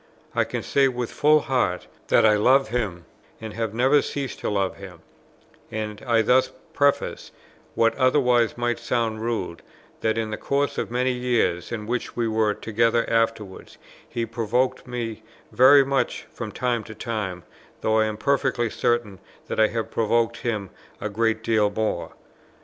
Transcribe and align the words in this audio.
I 0.33 0.45
can 0.45 0.63
say 0.63 0.87
with 0.87 1.11
a 1.11 1.13
full 1.13 1.41
heart 1.41 1.85
that 2.07 2.25
I 2.25 2.33
love 2.35 2.69
him, 2.69 3.05
and 3.39 3.53
have 3.53 3.71
never 3.75 4.01
ceased 4.01 4.39
to 4.39 4.49
love 4.49 4.77
him; 4.77 5.03
and 5.69 6.01
I 6.07 6.23
thus 6.23 6.51
preface 6.73 7.31
what 7.75 7.93
otherwise 7.97 8.57
might 8.57 8.79
sound 8.79 9.21
rude, 9.21 9.61
that 9.99 10.17
in 10.17 10.31
the 10.31 10.37
course 10.37 10.79
of 10.79 10.87
the 10.87 10.93
many 10.93 11.11
years 11.11 11.71
in 11.71 11.85
which 11.85 12.15
we 12.15 12.27
were 12.27 12.55
together 12.55 13.07
afterwards, 13.07 13.77
he 14.09 14.25
provoked 14.25 14.87
me 14.87 15.21
very 15.51 15.85
much 15.85 16.23
from 16.33 16.51
time 16.51 16.83
to 16.85 16.95
time, 16.95 17.43
though 17.81 17.99
I 17.99 18.05
am 18.05 18.17
perfectly 18.17 18.71
certain 18.71 19.19
that 19.49 19.59
I 19.59 19.67
have 19.67 19.91
provoked 19.91 20.37
him 20.37 20.71
a 20.99 21.09
great 21.09 21.43
deal 21.43 21.69
more. 21.69 22.13